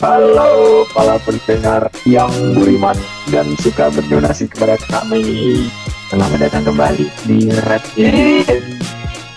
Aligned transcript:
Halo 0.00 0.88
para 0.96 1.20
pendengar 1.20 1.92
yang 2.08 2.32
beriman 2.56 2.96
dan 3.28 3.52
suka 3.60 3.92
berdonasi 3.92 4.48
kepada 4.48 4.80
kami. 4.88 5.68
Selamat 6.08 6.48
datang 6.48 6.72
kembali 6.72 7.06
di 7.28 7.52
Red 7.52 7.84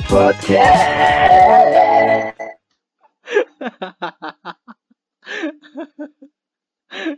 Podcast. 0.07 0.83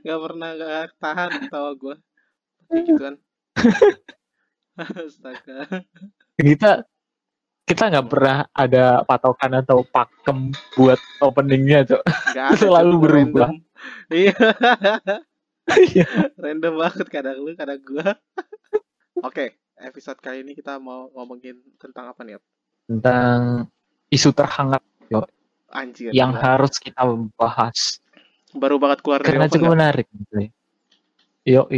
Gak 0.05 0.20
pernah 0.23 0.50
gak 0.55 0.88
tahan 1.02 1.32
tawa 1.52 1.72
gue 1.76 1.96
gitu 2.66 2.98
kan 2.98 3.16
astaga 4.76 5.86
kita 6.36 6.82
kita 7.66 7.84
nggak 7.94 8.08
pernah 8.10 8.38
ada 8.52 9.05
patokan 9.05 9.62
atau 9.62 9.86
pakem 9.86 10.49
buat 10.74 10.98
openingnya 11.22 11.86
cok 11.88 12.04
Selalu 12.60 12.94
berubah. 12.99 13.49
Iya 14.10 14.36
Iya. 15.66 16.05
random 16.38 16.77
banget 16.77 17.08
kadang 17.10 17.41
lu 17.41 17.58
kadang 17.58 17.82
gua 17.82 18.13
oke 19.22 19.46
episode 19.82 20.20
kali 20.22 20.46
ini 20.46 20.54
kita 20.54 20.77
mau 20.77 21.10
ngomongin 21.13 21.58
tentang 21.82 22.13
apa 22.13 22.22
nih? 22.22 22.38
Tentang 22.86 23.66
isu 24.14 24.30
terhangat 24.32 24.82
anjir 25.76 26.16
yang 26.16 26.32
harus 26.32 26.80
kita 26.80 27.04
bahas 27.36 28.00
baru 28.55 28.80
banget 28.80 29.04
keluar 29.04 29.20
dari 29.20 29.36
karena 29.36 29.52
cukup 29.52 29.68
nggak? 29.68 29.76
menarik 29.76 30.08
gitu 30.08 30.36
ya. 30.40 30.50
Yo, 31.46 31.70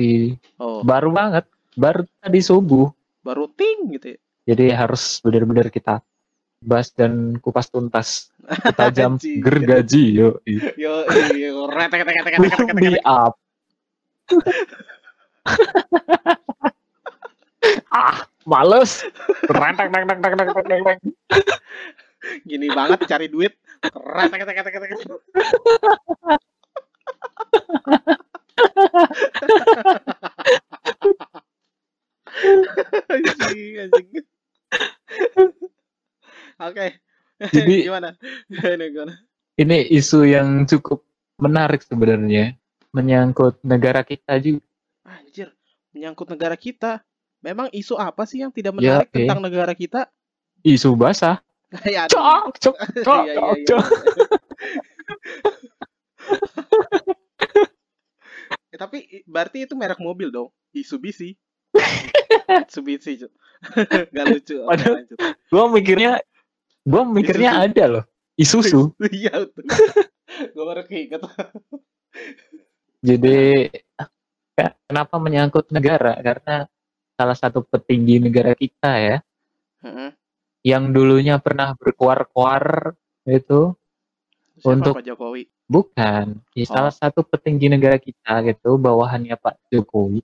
oh 0.64 0.80
baru 0.86 1.12
banget, 1.12 1.44
baru 1.76 2.08
tadi 2.24 2.40
subuh. 2.40 2.88
baru 3.20 3.52
ting 3.52 3.92
gitu 3.92 4.16
ya 4.16 4.18
Jadi 4.48 4.72
harus 4.72 5.20
benar-benar 5.20 5.68
kita 5.68 6.00
bahas 6.64 6.88
dan 6.96 7.36
kupas 7.44 7.68
tuntas. 7.68 8.32
Tajam 8.80 9.16
Anjing. 9.20 9.44
gergaji, 9.44 10.16
yo. 10.16 10.40
yo 10.80 11.04
yo 11.36 11.68
retek 11.68 12.08
retek 12.08 12.24
retek 12.24 12.40
retek 12.40 12.80
retek 12.80 13.04
up. 13.04 13.36
ah, 17.92 18.28
males. 18.48 19.04
Rentek, 19.46 19.92
rentek, 19.92 20.04
rentek, 20.08 20.32
rentek, 20.34 20.56
rentek, 20.56 20.68
rentek. 20.72 20.98
gini 22.44 22.68
banget 22.68 23.08
cari 23.08 23.30
duit 23.30 23.54
anjing 33.08 33.74
anjing 33.82 34.08
oke 36.60 36.88
Jadi- 37.54 37.84
gimana 37.88 38.12
Ini 39.58 39.90
isu 39.90 40.22
yang 40.22 40.70
cukup 40.70 41.02
menarik 41.42 41.82
sebenarnya. 41.82 42.54
Menyangkut 42.94 43.58
negara 43.66 44.06
kita 44.06 44.38
juga. 44.38 44.62
anjir 45.02 45.50
menyangkut 45.98 46.30
negara 46.30 46.54
kita 46.54 47.02
memang 47.40 47.68
isu 47.70 47.96
apa 47.96 48.24
sih 48.24 48.40
yang 48.40 48.50
tidak 48.50 48.74
Ya, 48.76 49.02
menarik 49.02 49.08
oke. 49.08 49.16
tentang 49.16 49.40
negara 49.40 49.74
kita 49.74 50.02
Isu 50.60 50.94
basah. 50.94 51.38
ya. 51.86 52.08
Cok, 52.08 52.58
cok, 52.58 52.76
cok, 53.06 53.22
Iya, 53.22 53.32
iya, 53.32 53.36
cok, 53.36 53.54
iya. 53.54 53.66
cok. 53.66 53.86
Eh, 58.68 58.76
tapi 58.76 58.98
berarti 59.24 59.64
itu 59.64 59.74
merek 59.74 59.96
mobil 59.98 60.28
dong 60.28 60.52
Mitsubishi 60.70 61.40
Mitsubishi 62.48 63.16
Cuk. 63.18 63.32
Gak 64.12 64.26
lucu 64.28 64.60
Padahal-. 64.62 65.08
Gua 65.48 65.66
mikirnya, 65.68 66.20
gua 66.84 67.08
mikirnya 67.08 67.52
Isuzu. 67.56 67.64
ada 67.64 67.84
loh. 67.88 68.04
Isuzu. 68.36 68.82
iya 69.10 69.34
gue 70.28 70.62
baru 70.62 70.84
keinget 70.84 71.24
Jadi 73.00 73.72
ke- 74.54 74.76
kenapa 74.86 75.16
menyangkut 75.18 75.72
negara? 75.72 76.14
Karena 76.20 76.68
salah 77.18 77.34
satu 77.34 77.66
petinggi 77.66 78.22
negara 78.22 78.54
kita 78.54 78.92
ya, 79.02 79.18
Heeh. 79.82 80.14
yang 80.62 80.94
dulunya 80.94 81.42
pernah 81.42 81.74
berkuar-kuar 81.74 82.94
itu 83.26 83.74
Siapa 84.58 84.74
Untuk- 84.74 84.96
Pak 84.98 85.06
Jokowi 85.06 85.44
bukan, 85.66 86.26
ya, 86.54 86.66
Oh. 86.66 86.70
salah 86.70 86.94
satu 86.94 87.22
petinggi 87.22 87.70
negara 87.70 87.98
kita 87.98 88.42
gitu, 88.42 88.78
bawahannya 88.78 89.34
Pak 89.36 89.70
Jokowi. 89.70 90.22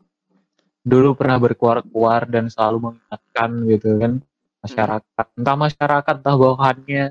Dulu 0.81 1.13
pernah 1.13 1.37
berkuar-kuar 1.37 2.25
dan 2.27 2.49
selalu 2.49 2.91
mengingatkan 2.93 3.49
gitu 3.67 3.89
kan 3.97 4.13
masyarakat, 4.61 5.25
entah 5.37 5.57
masyarakat 5.57 6.15
entah 6.21 6.35
bawahannya. 6.37 7.05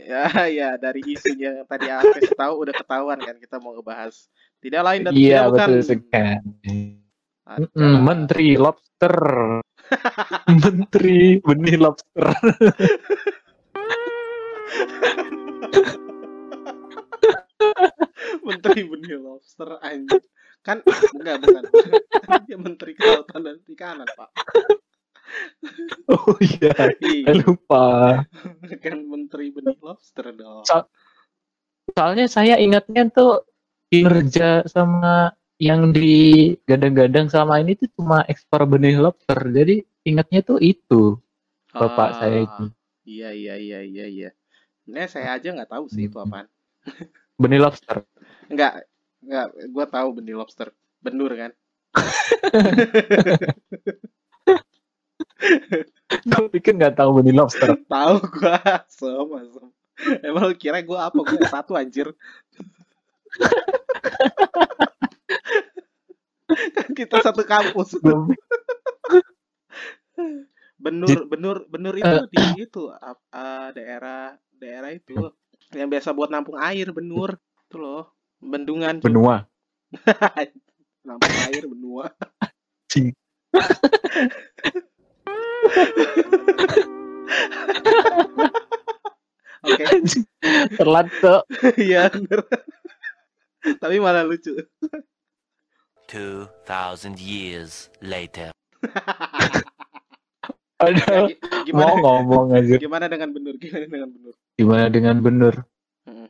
ya 0.00 0.26
ya 0.48 0.70
dari 0.80 1.04
isunya 1.06 1.60
yang 1.60 1.68
tadi 1.68 1.86
aku 1.86 2.08
kasih 2.18 2.34
tahu 2.34 2.54
udah 2.66 2.74
ketahuan 2.74 3.18
kan 3.20 3.36
kita 3.36 3.60
mau 3.60 3.76
ngebahas 3.76 4.26
tidak 4.58 4.82
lain 4.82 5.00
dan 5.06 5.12
Iya 5.12 5.20
tidak 5.20 5.46
bukan 5.52 5.68
betul 5.68 5.80
sekali. 5.86 6.99
Ada- 7.50 7.66
Menteri 7.98 8.54
Lobster, 8.54 9.14
Menteri 10.62 11.42
benih 11.42 11.76
lobster. 11.76 12.26
Menteri 18.46 18.80
Benih 18.86 19.18
Lobster 19.18 19.78
anjing. 19.80 20.22
Kan 20.60 20.84
enggak 21.16 21.40
bukan. 21.40 21.64
Dia 22.46 22.58
Menteri 22.60 22.92
Kelautan 22.94 23.40
dan 23.42 23.56
Perikanan, 23.64 24.08
Pak. 24.12 24.30
Oh 26.10 26.34
iya, 26.42 26.74
Iya, 26.98 27.32
lupa. 27.46 28.20
kan 28.82 28.98
Menteri 29.06 29.54
Benih 29.54 29.78
Lobster 29.80 30.30
dong. 30.34 30.64
So- 30.66 30.88
Soalnya 31.90 32.30
saya 32.30 32.54
ingatnya 32.54 33.10
tuh 33.10 33.42
kinerja 33.90 34.62
sama 34.70 35.34
yang 35.60 35.92
digadang-gadang 35.92 37.28
selama 37.28 37.60
ini 37.60 37.76
tuh 37.76 37.92
cuma 37.92 38.24
ekspor 38.24 38.64
benih 38.64 38.96
lobster. 38.96 39.36
Jadi 39.52 39.84
ingatnya 40.08 40.40
tuh 40.40 40.56
itu 40.56 41.20
bapak 41.76 42.16
Ah, 42.16 42.16
saya 42.16 42.48
itu. 42.48 42.64
Iya, 43.04 43.28
iya, 43.36 43.54
iya, 43.60 43.80
iya, 43.84 44.06
iya. 44.08 44.30
Sebenarnya 44.82 45.10
saya 45.12 45.36
aja 45.36 45.48
nggak 45.52 45.68
tahu 45.68 45.84
sih 45.92 46.08
itu 46.08 46.16
apaan. 46.16 46.48
Benih 47.40 47.60
lobster. 47.60 48.00
Enggak, 48.48 48.88
enggak. 49.20 49.46
Gua 49.68 49.86
tahu 49.88 50.08
benih 50.16 50.34
lobster. 50.40 50.72
Benur 51.04 51.32
kan? 51.36 51.52
Gue 56.20 56.46
pikir 56.52 56.76
nggak 56.76 57.00
tahu 57.00 57.20
benih 57.20 57.36
lobster. 57.36 57.76
Tahu 57.92 58.14
gua. 58.32 58.60
Sama, 58.88 59.40
sama. 59.48 59.70
Emang 60.24 60.52
kira 60.56 60.80
gua 60.84 61.12
apa? 61.12 61.20
Gua 61.20 61.44
satu 61.48 61.76
anjir. 61.76 62.12
Kan 66.76 66.88
kita 66.94 67.16
satu 67.22 67.42
kampus. 67.46 67.98
Benur, 70.80 71.28
benur, 71.28 71.56
benur 71.68 71.94
itu 71.96 72.08
Eh. 72.08 72.24
di 72.32 72.64
itu 72.64 72.88
eh, 72.88 73.68
daerah 73.76 74.32
daerah 74.56 74.90
itu 74.96 75.32
yang 75.76 75.88
biasa 75.92 76.16
buat 76.16 76.32
nampung 76.32 76.56
air 76.56 76.88
benur 76.90 77.36
itu 77.68 77.76
loh 77.76 78.16
bendungan. 78.40 78.98
Benua. 79.04 79.44
nampung 81.06 81.36
air 81.48 81.64
benua 81.64 82.12
Cing. 82.90 83.12
oke 89.64 89.84
tuh. 91.20 91.40
iya 91.88 92.08
tapi 93.80 93.96
malah 94.00 94.24
lucu 94.24 94.56
2,000 96.10 97.14
years 97.16 97.86
later. 98.02 98.50
Aduh, 100.80 100.96
Ya, 100.96 101.28
gi- 101.28 101.38
mau 101.70 101.92
gimana 101.92 102.00
ngomong 102.00 102.46
aja. 102.56 102.76
gimana 102.76 103.06
dengan 103.06 103.28
benur 103.30 103.54
gimana 103.56 103.84
dengan 103.86 104.08
benur 104.10 104.34
Gimana 104.56 104.86
dengan 104.88 105.16
benur? 105.20 105.54
Mm-mm. 106.02 106.28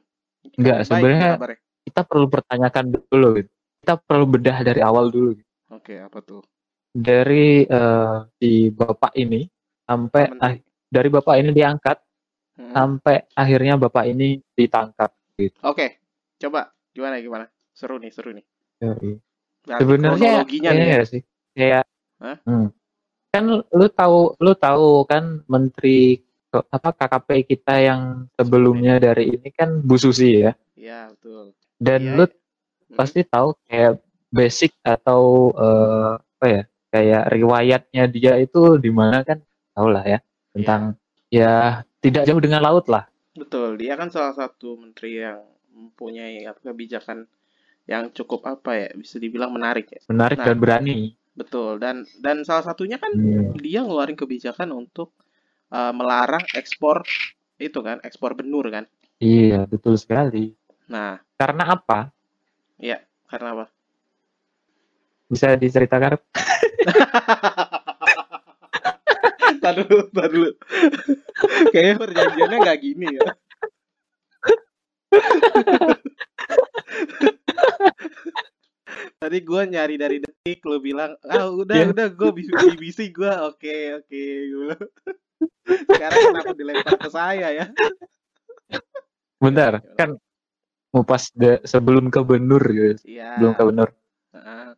Enggak, 0.59 0.79
sebenarnya-. 0.85 1.39
Kita 1.81 2.03
perlu 2.03 2.27
pertanyakan 2.27 2.85
dulu. 2.93 3.29
Gitu. 3.39 3.51
Kita 3.81 3.95
perlu 3.97 4.25
bedah 4.29 4.59
dari 4.61 4.83
awal 4.83 5.09
dulu. 5.09 5.33
gitu. 5.33 5.49
oke 5.71 5.95
apa 5.97 6.19
tuh 6.21 6.43
Dari 6.91 7.63
eh, 7.63 8.17
si 8.37 8.51
bapak 8.69 9.15
ini 9.15 9.47
sampai 9.81 10.25
ah, 10.37 10.55
dari 10.85 11.09
bapak 11.09 11.35
ini 11.39 11.51
diangkat 11.51 11.97
Mm-mm. 12.59 12.75
sampai 12.75 13.17
akhirnya 13.33 13.79
bapak 13.79 14.05
ini 14.05 14.43
ditangkap 14.53 15.15
gitu. 15.37 15.55
oke 15.63 15.87
coba 16.37 16.75
gimana 16.91 17.23
gimana 17.23 17.47
seru 17.71 17.97
nih 17.97 18.11
seru 18.11 18.35
nih 18.35 18.43
Sebenarnya 19.67 20.45
nih 20.47 20.61
ya. 20.65 20.73
ya 20.73 21.03
sih 21.05 21.23
kayak 21.53 21.85
Hah? 22.21 22.37
hmm, 22.45 22.67
kan 23.33 23.45
lu 23.51 23.87
tahu 23.93 24.37
lu 24.41 24.53
tahu 24.57 25.05
kan 25.05 25.45
menteri 25.49 26.21
apa 26.51 26.91
KKP 26.91 27.47
kita 27.47 27.79
yang 27.79 28.27
sebelumnya 28.35 28.99
dari 28.99 29.39
ini 29.39 29.49
kan 29.55 29.81
Bu 29.87 29.95
Susi 29.95 30.43
ya. 30.43 30.53
Iya, 30.75 31.15
betul. 31.15 31.55
Dan 31.79 32.01
Iya, 32.03 32.15
lu 32.19 32.25
iya. 32.27 32.35
Hmm. 32.91 32.97
pasti 32.99 33.21
tahu 33.23 33.55
kayak 33.71 34.03
basic 34.35 34.75
atau 34.83 35.55
eh, 35.55 36.13
apa 36.19 36.47
ya 36.47 36.63
kayak 36.91 37.25
riwayatnya 37.31 38.05
dia 38.11 38.35
itu 38.43 38.81
di 38.83 38.91
mana 38.91 39.23
kan 39.23 39.39
tahu 39.79 39.89
lah 39.95 40.03
ya 40.03 40.19
tentang 40.51 40.99
ya 41.31 41.87
tidak 42.03 42.27
jauh 42.27 42.43
dengan 42.43 42.67
laut 42.67 42.91
lah 42.91 43.07
Betul, 43.31 43.79
dia 43.79 43.95
kan 43.95 44.11
salah 44.11 44.35
satu 44.35 44.75
menteri 44.75 45.23
yang 45.23 45.39
mempunyai 45.71 46.43
apa, 46.51 46.59
kebijakan 46.61 47.31
yang 47.91 48.15
cukup 48.15 48.47
apa 48.47 48.71
ya, 48.79 48.89
bisa 48.95 49.19
dibilang 49.19 49.51
menarik 49.51 49.91
ya. 49.91 50.01
menarik 50.07 50.39
Nah. 50.39 50.47
dan 50.47 50.57
berani 50.63 51.19
Betul, 51.35 51.83
dan 51.83 52.07
dan 52.21 52.47
salah 52.47 52.63
satunya 52.63 52.97
kan 52.97 53.11
Hmm. 53.11 53.59
dia 53.59 53.83
ngeluarin 53.83 54.15
kebijakan 54.15 54.71
untuk 54.71 55.11
uh, 55.71 55.91
melarang 55.91 56.47
ekspor 56.55 57.03
itu 57.59 57.79
kan, 57.83 57.99
ekspor 58.01 58.39
benur 58.39 58.71
kan. 58.71 58.87
iya 59.19 59.67
betul 59.67 59.99
sekali 59.99 60.55
Nah, 60.87 61.19
karena 61.35 61.75
apa 61.75 62.15
ya 62.79 63.03
karena 63.27 63.59
apa? 63.59 63.67
bisa 65.27 65.55
diceritakan 65.55 66.19
Tar 69.61 69.77
dulu, 69.77 70.09
dulu. 70.09 70.51
Kayaknya 71.69 71.95
perjanjiannya 72.01 72.59
nggak 72.59 72.81
gini 72.81 73.07
ya. 73.13 73.29
Tadi 79.17 79.39
gua 79.41 79.63
nyari 79.65 79.95
dari 79.95 80.19
detik, 80.19 80.67
lo 80.67 80.83
bilang, 80.83 81.15
ah 81.23 81.47
udah 81.47 81.77
Iya. 81.79 81.87
udah 81.95 82.07
gue 82.11 82.31
BBC 82.75 83.15
gue, 83.15 83.31
oke 83.47 83.77
oke. 84.03 84.23
Gua 84.51 84.75
bilang. 84.75 84.83
Sekarang 85.87 86.19
kenapa 86.27 86.53
dilempar 86.53 86.95
ke 86.97 87.09
saya 87.09 87.49
ya? 87.55 87.67
bentar 89.41 89.81
kan 89.97 90.21
ngupas 90.93 91.33
de- 91.33 91.65
sebelum 91.65 92.13
ke 92.13 92.21
benur 92.21 92.61
gitu 92.61 93.01
Iya. 93.09 93.41
sebelum 93.41 93.53
ke 93.57 93.63
benur 93.65 93.89
Heeh. 94.37 94.69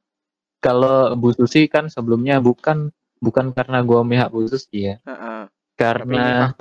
kalau 0.62 1.18
Bu 1.18 1.34
Susi 1.34 1.66
kan 1.66 1.90
sebelumnya 1.90 2.38
bukan 2.38 2.94
bukan 3.18 3.50
karena 3.50 3.82
gua 3.82 4.06
mihak 4.06 4.30
Bu 4.30 4.46
Susi 4.46 4.86
ya 4.86 5.02
ini 5.02 5.42
karena 5.74 6.54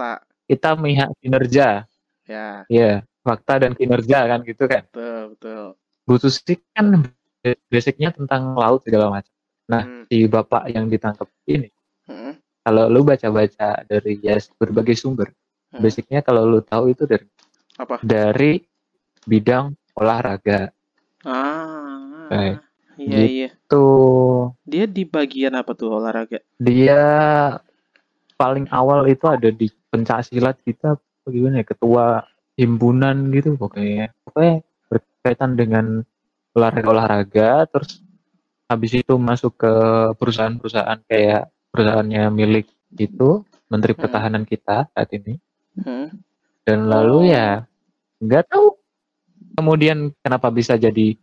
kita 0.49 0.73
mihak 0.73 1.13
kinerja 1.21 1.85
Ya, 2.25 2.65
ya 2.65 3.05
fakta 3.21 3.61
dan 3.61 3.77
kinerja 3.77 4.25
kan 4.25 4.41
gitu 4.41 4.65
kan 4.65 4.81
betul 4.89 5.37
betul. 5.37 5.65
Bu 6.01 6.18
Susi 6.18 6.57
kan 6.71 7.06
basicnya 7.68 8.12
tentang 8.12 8.53
laut 8.53 8.81
segala 8.81 9.09
macam 9.09 9.31
Nah, 9.63 9.81
Hmm. 9.81 10.03
si 10.06 10.27
bapak 10.27 10.68
yang 10.68 10.86
ditangkap 10.86 11.31
ini 11.45 11.71
Heeh. 12.03 12.33
kalau 12.62 12.86
lu 12.86 13.01
baca-baca 13.01 13.81
dari 13.81 14.19
ya 14.19 14.36
berbagai 14.56 14.94
sumber 14.94 15.31
Hmm. 15.69 15.80
basicnya 15.80 16.19
kalau 16.19 16.44
lu 16.44 16.59
tahu 16.59 16.92
itu 16.92 17.06
dari 17.06 17.24
Apa? 17.75 18.01
dari 18.01 18.59
bidang 19.24 19.71
olahraga 19.94 20.75
Ah. 21.21 22.27
Kayak 22.27 22.57
Iya 22.97 23.07
gitu. 23.18 23.31
iya. 23.31 23.50
tuh 23.65 24.51
Dia 24.63 24.86
di 24.86 25.04
bagian 25.04 25.54
apa 25.54 25.71
tuh 25.71 25.95
olahraga? 25.95 26.44
dia 26.57 27.01
paling 28.36 28.68
awal 28.69 29.06
itu 29.06 29.25
ada 29.25 29.47
di 29.47 29.69
pencak 29.88 30.25
silat 30.25 30.57
kita 30.59 30.94
apa 30.94 31.27
gimana 31.27 31.62
ya 31.62 31.65
ketua 31.65 32.25
himpunan 32.54 33.30
gitu 33.31 33.54
pokoknya 33.56 34.12
pokoknya 34.24 34.65
berkaitan 35.21 35.53
dengan 35.53 35.85
olahraga-olahraga 36.57 37.69
terus 37.69 38.01
habis 38.65 38.97
itu 38.97 39.13
masuk 39.21 39.53
ke 39.53 39.73
perusahaan-perusahaan 40.18 40.97
kayak 41.06 41.45
perusahaannya 41.69 42.33
milik 42.33 42.65
itu 42.97 43.45
menteri 43.69 43.94
Hmm. 43.94 44.01
pertahanan 44.01 44.44
kita 44.44 44.89
saat 44.89 45.09
ini 45.13 45.38
Hmm. 45.77 46.09
dan 46.65 46.79
Oh. 46.83 46.89
lalu 46.89 47.38
ya 47.38 47.69
nggak 48.18 48.50
tahu 48.50 48.73
kemudian 49.53 50.09
kenapa 50.19 50.50
bisa 50.50 50.73
jadi 50.73 51.13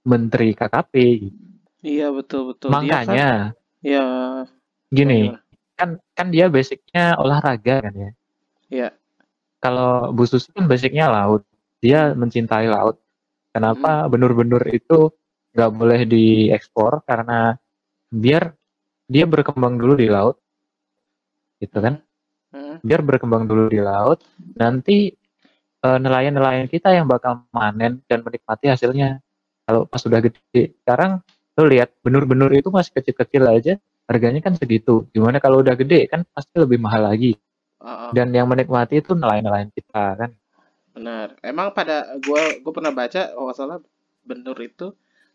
menteri 0.00 0.54
KKP. 0.54 0.94
Iya 1.82 2.08
betul 2.14 2.54
betul. 2.54 2.70
Dia 2.70 2.76
kan, 2.76 2.80
makanya 2.80 3.28
ya 3.82 4.04
gini 4.88 5.34
gimana? 5.34 5.42
kan 5.74 5.88
kan 6.14 6.26
dia 6.30 6.46
basicnya 6.46 7.18
olahraga 7.18 7.82
kan 7.82 7.92
ya 7.92 8.10
Iya. 8.70 8.88
kalau 9.58 10.14
Bu 10.14 10.22
Susi 10.24 10.52
kan 10.54 10.64
basicnya 10.64 11.10
laut 11.10 11.42
dia 11.80 12.12
mencintai 12.12 12.68
laut 12.68 13.00
kenapa 13.50 14.06
benur-benur 14.10 14.62
itu 14.70 15.10
nggak 15.54 15.70
boleh 15.74 16.00
diekspor? 16.06 17.02
Karena 17.06 17.54
biar 18.10 18.54
dia 19.10 19.26
berkembang 19.26 19.78
dulu 19.78 19.94
di 19.98 20.06
laut 20.10 20.38
gitu 21.60 21.78
kan? 21.82 22.00
Hmm. 22.50 22.82
biar 22.82 22.98
berkembang 23.06 23.46
dulu 23.46 23.70
di 23.70 23.78
laut 23.78 24.26
nanti 24.58 25.14
eh, 25.86 25.98
nelayan-nelayan 26.02 26.66
kita 26.66 26.90
yang 26.90 27.06
bakal 27.06 27.46
manen 27.54 28.02
dan 28.10 28.26
menikmati 28.26 28.66
hasilnya. 28.74 29.22
Kalau 29.62 29.86
pas 29.86 30.02
sudah 30.02 30.18
gede. 30.18 30.74
Sekarang 30.82 31.22
lu 31.54 31.70
lihat 31.70 31.94
benur-benur 32.02 32.50
itu 32.50 32.66
masih 32.74 32.90
kecil-kecil 32.90 33.46
aja 33.46 33.78
harganya 34.10 34.42
kan 34.42 34.58
segitu. 34.58 35.06
Gimana 35.14 35.38
kalau 35.38 35.62
udah 35.62 35.78
gede 35.78 36.10
kan 36.10 36.26
pasti 36.34 36.58
lebih 36.58 36.82
mahal 36.82 37.06
lagi. 37.06 37.38
Oh, 37.80 37.86
oh, 37.86 38.10
dan 38.12 38.34
yang 38.34 38.50
menikmati 38.50 38.98
itu 38.98 39.14
nelayan-nelayan 39.14 39.70
kita 39.70 40.18
kan 40.18 40.30
benar. 40.94 41.28
Emang 41.50 41.68
pada 41.78 41.96
gua 42.26 42.42
gua 42.62 42.72
pernah 42.76 42.92
baca 43.00 43.22
nggak 43.34 43.56
salah 43.58 43.78
benur 44.28 44.58
itu 44.68 44.86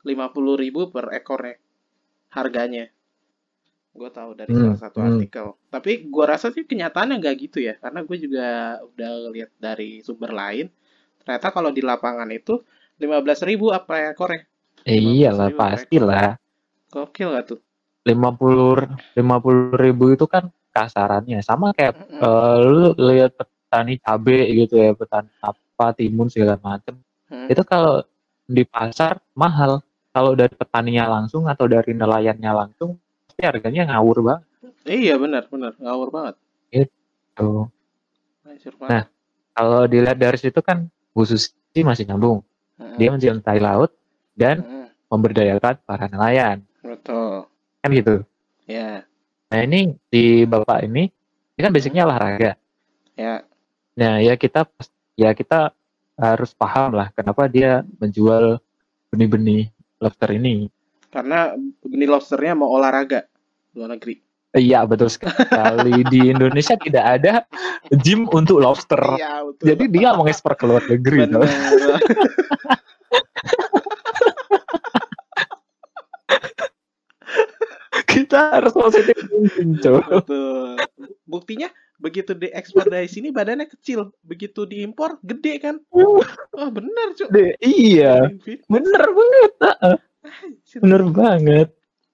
50.000 0.08 0.82
per 0.94 1.06
ekornya 1.20 1.56
harganya. 2.38 2.86
Gue 4.00 4.10
tahu 4.18 4.32
dari 4.40 4.52
Hmm, 4.52 4.62
salah 4.62 4.78
satu 4.84 5.00
hmm. 5.00 5.06
artikel. 5.10 5.46
Tapi 5.74 5.92
gua 6.14 6.26
rasa 6.36 6.48
sih 6.56 6.64
kenyataannya 6.72 7.16
nggak 7.22 7.36
gitu 7.48 7.58
ya, 7.68 7.74
karena 7.84 8.00
gue 8.08 8.18
juga 8.26 8.46
udah 8.92 9.12
lihat 9.36 9.52
dari 9.66 9.90
sumber 10.08 10.32
lain. 10.42 10.66
Ternyata 11.24 11.48
kalau 11.56 11.72
di 11.78 11.82
lapangan 11.92 12.30
itu 12.40 12.54
15.000 13.02 13.66
apa 13.80 13.94
ekornya? 14.14 14.44
eh, 14.92 15.00
15.000 15.00 15.14
iyalah 15.14 15.52
per 15.58 15.58
pasti 15.60 15.96
ekor. 15.96 16.08
lah 16.08 16.30
Gokil 16.94 17.30
gak 17.36 17.46
tuh? 17.52 17.60
50 18.08 18.86
50 19.18 19.74
ribu 19.84 20.04
itu 20.16 20.26
kan 20.34 20.44
kasarannya 20.76 21.40
sama 21.42 21.68
kayak 21.78 21.94
Mm-mm. 21.96 22.26
eh, 22.26 22.56
lu 22.70 22.94
lihat 23.08 23.34
petani 23.76 24.00
cabe 24.00 24.40
gitu 24.56 24.80
ya 24.80 24.96
petani 24.96 25.28
apa 25.44 25.92
timun 25.92 26.32
segala 26.32 26.56
macem 26.64 26.96
Hmm. 27.26 27.50
itu 27.50 27.66
kalau 27.66 28.06
di 28.46 28.62
pasar 28.64 29.18
mahal 29.34 29.82
kalau 30.14 30.38
dari 30.38 30.54
petaninya 30.54 31.10
langsung 31.10 31.50
atau 31.50 31.66
dari 31.66 31.90
nelayannya 31.92 32.54
langsung 32.54 33.02
pasti 33.26 33.42
harganya 33.44 33.90
ngawur 33.90 34.22
banget 34.22 34.42
Iya 34.86 35.18
benar 35.18 35.50
benar 35.50 35.74
ngawur 35.82 36.14
banget. 36.14 36.38
Hancur 38.46 38.74
Nah, 38.86 39.10
kalau 39.58 39.90
dilihat 39.90 40.22
dari 40.22 40.38
situ 40.38 40.62
kan 40.62 40.86
khusus 41.18 41.50
sih 41.74 41.82
masih 41.82 42.06
nyambung 42.06 42.46
Mm-mm. 42.78 43.02
dia 43.02 43.10
mencintai 43.10 43.58
laut 43.58 43.90
dan 44.38 44.62
Mm-mm. 44.62 44.86
memberdayakan 45.10 45.82
para 45.82 46.06
nelayan 46.06 46.62
Betul. 46.86 47.50
kan 47.82 47.90
gitu 47.90 48.22
Ya, 48.66 49.02
nah 49.50 49.62
ini 49.62 49.94
di 50.10 50.46
bapak 50.46 50.86
ini 50.86 51.10
ini 51.54 51.62
kan 51.62 51.74
basicnya 51.74 52.06
olahraga 52.06 52.54
ya. 53.14 53.42
Nah, 53.96 54.20
ya 54.20 54.36
kita 54.36 54.68
ya 55.16 55.32
kita 55.32 55.72
harus 56.16 56.52
paham 56.56 56.96
lah 56.96 57.12
kenapa 57.16 57.48
dia 57.48 57.84
menjual 58.00 58.60
benih-benih 59.12 59.72
lobster 60.04 60.36
ini. 60.36 60.68
Karena 61.12 61.56
benih 61.84 62.12
lobsternya 62.12 62.60
mau 62.60 62.72
olahraga 62.76 63.24
luar 63.76 63.96
negeri. 63.96 64.20
Iya, 64.56 64.88
betul 64.88 65.12
sekali. 65.12 66.08
Di 66.08 66.32
Indonesia 66.32 66.80
tidak 66.80 67.04
ada 67.20 67.44
gym 68.00 68.28
untuk 68.32 68.64
lobster. 68.64 69.20
Iya 69.20 69.44
betul. 69.44 69.66
Jadi 69.68 69.84
dia 69.92 70.16
mengekspor 70.16 70.56
ke 70.56 70.64
luar 70.64 70.84
negeri. 70.88 71.28
Kita 78.08 78.56
harus 78.56 78.72
positif 78.72 79.16
Cok. 79.84 80.04
Betul. 80.24 80.80
Buktinya 81.36 81.68
begitu 81.96 82.32
diekspor 82.32 82.88
dari 82.88 83.08
sini 83.08 83.32
badannya 83.32 83.68
kecil, 83.68 84.12
begitu 84.24 84.64
diimpor 84.64 85.20
gede 85.20 85.60
kan? 85.60 85.76
Oh 85.92 86.24
benar 86.72 87.12
cuy. 87.12 87.28
Deh, 87.28 87.52
Iya, 87.60 88.32
bener 88.72 89.04
banget. 89.12 89.52
ah, 89.64 90.00
Bener 90.80 91.04
banget. 91.12 91.68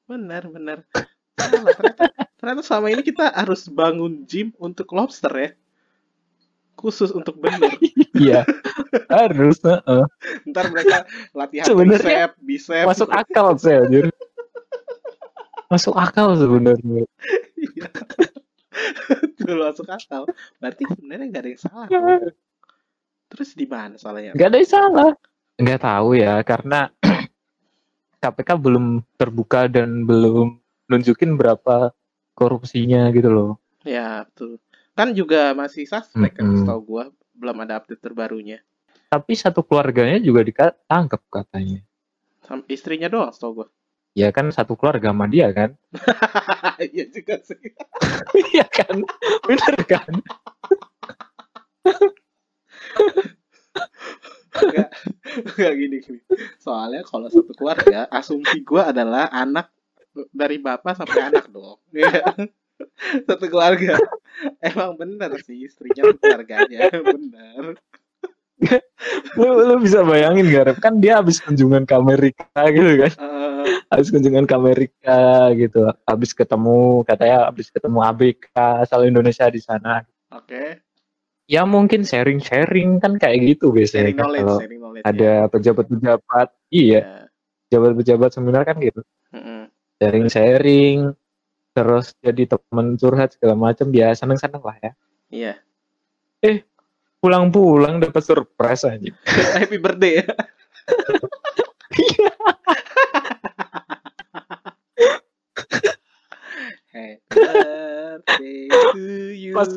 Benar 0.10 0.44
benar. 0.50 0.78
Salah, 1.38 1.74
ternyata, 1.74 2.04
ternyata 2.38 2.62
selama 2.62 2.88
ini 2.90 3.01
kita 3.01 3.25
harus 3.30 3.66
bangun 3.66 4.25
gym 4.25 4.54
untuk 4.58 4.90
lobster 4.92 5.34
ya. 5.34 5.50
Khusus 6.75 7.13
untuk 7.13 7.38
benar. 7.38 7.72
Iya, 8.18 8.42
harus. 9.08 9.62
ah. 9.66 10.06
Ntar 10.46 10.66
mereka 10.70 11.06
latihan 11.32 11.66
Sebenarnya 11.66 12.34
bicep, 12.38 12.82
bicep. 12.82 12.86
Masuk 12.90 13.10
akal 13.10 13.54
sih, 13.58 13.74
anjir. 13.78 14.06
Masuk 15.72 15.96
akal 15.96 16.36
sebenarnya. 16.36 17.06
Iya. 17.56 17.88
Betul 19.38 19.60
masuk 19.60 19.88
akal. 19.92 20.24
Berarti 20.58 20.84
sebenarnya 20.88 21.25
nggak 21.28 21.44
ada 21.44 21.51
yang 21.51 21.62
salah. 21.62 21.88
Terus 23.32 23.50
di 23.56 23.66
mana 23.68 23.96
salahnya? 23.96 24.36
Gak 24.36 24.50
ada 24.51 24.58
yang 24.60 24.72
salah. 24.72 25.12
Nggak 25.56 25.82
tahu 25.84 26.10
ya, 26.20 26.36
karena 26.44 26.92
KPK 28.22 28.50
belum 28.60 28.86
terbuka 29.16 29.72
dan 29.72 30.04
belum 30.04 30.60
nunjukin 30.92 31.40
berapa 31.40 31.96
korupsinya 32.36 33.08
gitu 33.16 33.32
loh. 33.32 33.51
Ya, 33.88 34.28
betul. 34.28 34.60
Kan 34.92 35.16
juga 35.16 35.56
masih 35.56 35.88
suspek 35.88 36.36
kan, 36.36 36.44
Mm-mm. 36.44 36.60
setahu 36.63 36.82
gua. 36.84 37.04
Belum 37.32 37.58
ada 37.63 37.80
update 37.80 38.04
terbarunya. 38.04 38.60
Tapi 39.08 39.34
satu 39.36 39.63
keluarganya 39.63 40.20
juga 40.20 40.44
ditangkap 40.44 41.22
katanya. 41.32 41.80
Sama 42.44 42.68
istrinya 42.68 43.08
doang, 43.08 43.32
setahu 43.32 43.63
gua. 43.63 43.68
Ya 44.12 44.27
kan 44.36 44.51
satu 44.51 44.75
keluarga 44.75 45.15
sama 45.15 45.25
dia 45.32 45.48
kan? 45.56 45.75
Iya 46.82 47.06
juga 47.13 47.38
sih. 47.46 47.56
Iya 48.51 48.65
kan? 48.68 49.06
Bener 49.48 49.75
kan? 49.88 50.13
Enggak 55.32 55.74
gini 55.80 55.98
gini. 56.03 56.20
Soalnya 56.60 57.08
kalau 57.08 57.32
satu 57.32 57.56
keluarga, 57.56 58.10
asumsi 58.12 58.65
gua 58.68 58.91
adalah 58.91 59.32
anak 59.32 59.72
dari 60.36 60.60
bapak 60.60 61.00
sampai 61.00 61.32
anak 61.32 61.46
dong. 61.48 61.80
Iya. 61.96 62.24
satu 63.30 63.46
keluarga. 63.46 63.94
Emang 64.58 64.98
bener 64.98 65.38
sih 65.46 65.70
istrinya 65.70 66.10
keluarganya, 66.18 66.89
bener. 66.89 67.77
Lu, 69.38 69.50
lu 69.70 69.75
bisa 69.82 70.01
bayangin 70.01 70.50
gak? 70.50 70.65
Rep? 70.65 70.77
Kan 70.82 70.98
dia 70.98 71.22
habis 71.22 71.38
kunjungan 71.41 71.86
ke 71.86 71.94
Amerika 71.94 72.46
gitu 72.74 73.06
kan? 73.06 73.12
Eh, 73.13 73.30
Habis 73.89 74.08
kunjungan 74.10 74.46
ke 74.48 74.53
Amerika 74.56 75.20
gitu. 75.56 75.91
Habis 76.08 76.32
ketemu 76.32 77.03
katanya 77.03 77.50
habis 77.50 77.68
ketemu 77.70 78.00
ABK 78.01 78.46
asal 78.84 79.08
Indonesia 79.08 79.46
di 79.51 79.62
sana. 79.62 80.03
Oke, 80.32 80.80
Ya 81.51 81.68
mungkin 81.68 82.08
sharing-sharing 82.08 83.03
kan 83.03 83.20
kayak 83.20 83.44
gitu 83.44 83.75
biasanya 83.75 84.08
sharing 84.08 84.15
kan 84.15 84.24
knowledge, 84.24 84.48
kalau 84.48 84.60
sharing 84.63 84.80
knowledge. 84.80 85.03
ada 85.03 85.32
pejabat-pejabat. 85.51 86.48
Iya, 86.72 87.01
ya. 87.03 87.27
pejabat-pejabat 87.68 88.30
seminar 88.32 88.63
kan 88.63 88.80
gitu. 88.80 89.03
Sharing-sharing 90.00 91.12
terus 91.75 92.15
jadi 92.24 92.56
teman 92.56 92.96
curhat 92.96 93.36
segala 93.36 93.60
macam 93.60 93.91
ya 93.91 94.15
seneng-seneng 94.15 94.63
lah 94.63 94.80
ya. 94.80 94.91
Iya. 95.27 95.53
Pulang-pulang 97.20 98.00
dapat 98.00 98.24
surprise 98.24 98.88
aja. 98.88 99.12
Happy 99.60 99.75
birthday 99.75 100.24
ya. 100.24 100.32
Happy 107.31 108.67
to 108.96 109.05
you. 109.34 109.53
Pas- 109.55 109.72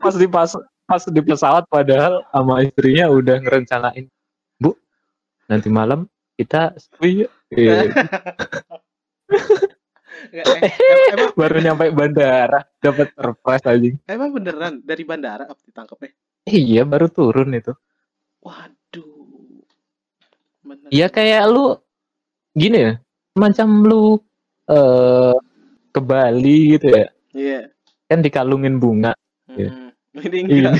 pas 0.00 0.14
di 0.16 0.26
pas 0.28 0.50
pas 0.86 1.02
di 1.06 1.20
pesawat 1.22 1.64
padahal 1.70 2.24
sama 2.34 2.66
istrinya 2.66 3.06
udah 3.10 3.36
ngerencanain 3.42 4.06
bu 4.58 4.74
nanti 5.46 5.68
malam 5.70 6.06
kita 6.34 6.74
sepi 6.78 7.24
yuk." 7.26 7.30
Iya. 7.50 7.90
Nggak, 10.30 10.46
eh, 10.66 10.72
emang, 11.14 11.32
baru 11.34 11.56
nyampe 11.62 11.86
bandara 11.90 12.60
dapat 12.78 13.10
surprise 13.14 13.64
aja 13.66 13.88
emang 14.06 14.30
beneran 14.34 14.78
dari 14.82 15.02
bandara 15.02 15.46
apa 15.46 15.60
ditangkapnya? 15.66 16.12
iya 16.50 16.82
baru 16.86 17.06
turun 17.10 17.54
itu 17.54 17.74
Waduh. 18.40 19.20
Iya 20.88 21.12
kayak 21.12 21.44
lu 21.52 21.76
gini 22.56 22.78
ya 22.88 22.92
macam 23.36 23.84
lu 23.84 24.16
eh 24.70 25.36
ke 25.90 26.00
Bali 26.00 26.76
gitu 26.78 26.86
ya 26.90 27.06
Iya. 27.30 27.60
kan 28.06 28.20
dikalungin 28.20 28.78
bunga 28.78 29.12
Iya. 29.50 29.70
Mm-mm. 29.70 29.88
Ini 30.10 30.38
ini 30.42 30.58
enggak. 30.58 30.74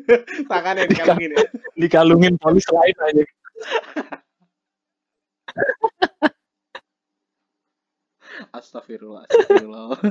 Tangan 0.52 0.76
yang 0.76 0.88
dikalungin 0.92 1.30
ya. 1.32 1.44
dikalungin 1.80 2.34
polis 2.36 2.66
lain 2.68 2.96
aja 3.00 3.24
Astagfirullah. 8.52 9.24
Astagfirullah. 9.24 9.96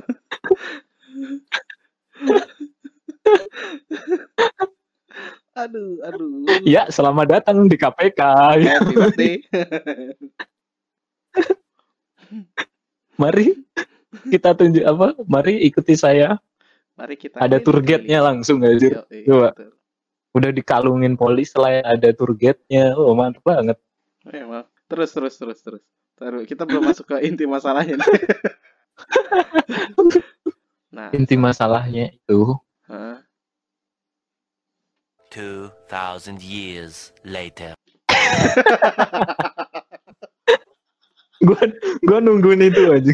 aduh, 5.55 5.95
aduh. 6.03 6.43
ya 6.67 6.83
selamat 6.91 7.39
datang 7.39 7.63
di 7.71 7.79
KPK 7.79 8.19
Happy 8.59 8.91
birthday. 8.91 9.35
mari 13.15 13.55
kita 14.33 14.55
tunjuk 14.55 14.85
apa 14.85 15.17
mari 15.25 15.65
ikuti 15.65 15.97
saya 15.97 16.37
Mari 16.95 17.19
kita 17.19 17.43
ada 17.43 17.59
tour 17.59 17.83
guide-nya 17.83 18.23
langsung 18.23 18.63
aja 18.63 19.03
Yoi, 19.03 19.27
Coba. 19.27 19.51
betul. 19.51 19.71
udah 20.35 20.51
dikalungin 20.55 21.19
polis 21.19 21.51
selain 21.51 21.83
ada 21.83 22.15
tour 22.15 22.31
guide-nya 22.31 22.95
oh 22.95 23.11
mantap 23.11 23.43
banget 23.43 23.75
Emang. 24.33 24.65
Terus, 24.89 25.13
terus, 25.13 25.37
terus, 25.37 25.59
terus. 25.61 25.83
Terus, 26.15 26.43
kita 26.49 26.65
belum 26.65 26.81
masuk 26.89 27.05
ke 27.05 27.21
inti 27.27 27.45
masalahnya 27.45 27.99
nih. 27.99 28.05
nah, 30.95 31.11
inti 31.11 31.35
masalahnya 31.35 32.15
itu 32.15 32.55
hah? 32.89 33.19
2,000 35.35 36.39
years 36.39 37.11
later. 37.27 37.75
gua 41.45 41.61
gua 42.03 42.17
nungguin 42.19 42.65
itu 42.65 42.81
aja 42.91 43.13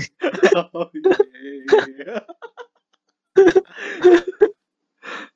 Oh, 0.76 0.88
iya. 0.92 2.20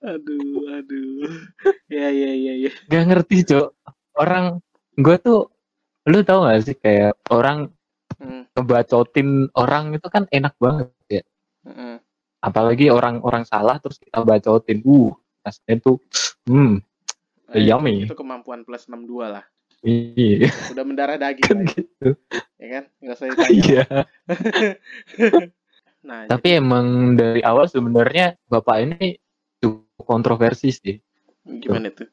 aduh, 0.03 0.59
aduh. 0.79 1.31
Ya, 1.89 2.07
ya, 2.11 2.31
ya, 2.35 2.53
ya. 2.67 2.71
gak 2.91 3.03
ngerti 3.09 3.47
cok 3.47 3.67
orang 4.19 4.59
gua 4.99 5.15
tuh 5.19 5.51
lu 6.05 6.21
tau 6.23 6.45
gak 6.47 6.63
sih 6.65 6.75
kayak 6.77 7.15
orang 7.31 7.71
Hmm, 8.15 8.47
ngebacotin 8.55 9.51
orang 9.59 9.91
itu 9.91 10.07
kan 10.07 10.23
enak 10.31 10.55
banget 10.55 10.87
ya 11.11 11.23
hmm. 11.67 11.99
apalagi 12.39 12.87
orang-orang 12.87 13.43
salah 13.43 13.75
terus 13.83 13.99
kita 13.99 14.23
bacotin 14.23 14.79
uh 14.87 15.11
rasanya 15.43 15.83
tuh 15.83 15.99
hmm 16.47 16.79
Eh, 17.53 17.71
Yummy. 17.71 18.03
Itu 18.03 18.17
kemampuan 18.17 18.65
plus 18.65 18.89
62 18.89 19.31
lah. 19.31 19.45
Iya 19.85 20.49
Udah 20.73 20.83
mendarah 20.83 21.15
daging 21.15 21.45
kan 21.45 21.57
lah, 21.57 21.65
gitu 21.69 22.07
ya 22.57 22.67
kan? 22.67 22.83
Nggak 22.99 23.15
usah 23.15 23.27
ditanya. 23.29 23.53
iya 23.53 23.83
Nah, 26.05 26.29
tapi 26.29 26.61
emang 26.61 27.17
dari 27.17 27.41
awal 27.41 27.65
sebenarnya 27.65 28.37
bapak 28.45 28.77
ini 28.77 29.17
cukup 29.57 30.05
kontroversi 30.05 30.69
sih 30.69 30.95
jadi 31.41 31.57
gimana 31.65 31.89
tuh? 31.89 32.05